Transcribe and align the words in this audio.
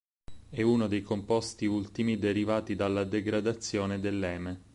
È 0.49 0.61
uno 0.63 0.87
dei 0.87 1.03
composti 1.03 1.67
ultimi 1.67 2.17
derivati 2.17 2.73
dalla 2.75 3.03
degradazione 3.03 3.99
dell'eme. 3.99 4.61